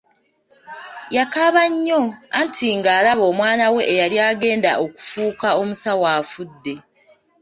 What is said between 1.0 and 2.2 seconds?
Yakaaba nnyo